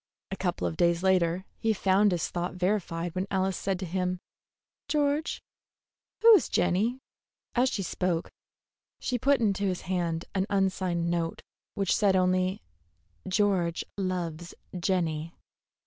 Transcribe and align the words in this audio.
A 0.31 0.35
couple 0.35 0.65
of 0.65 0.77
days 0.77 1.03
later 1.03 1.45
he 1.59 1.73
found 1.73 2.11
his 2.11 2.29
thought 2.29 2.55
verified 2.55 3.13
when 3.13 3.27
Alice 3.29 3.55
said 3.55 3.77
to 3.77 3.85
him: 3.85 4.19
"George, 4.87 5.43
who 6.23 6.33
is 6.33 6.49
Jenny?" 6.49 6.97
As 7.53 7.69
she 7.69 7.83
spoke, 7.83 8.31
she 8.99 9.19
put 9.19 9.39
into 9.39 9.65
his 9.65 9.81
hand 9.81 10.25
an 10.33 10.47
unsigned 10.49 11.11
note 11.11 11.43
which 11.75 11.95
said 11.95 12.15
only, 12.15 12.63
"George 13.27 13.85
loves 13.95 14.55
Jenny." 14.75 15.35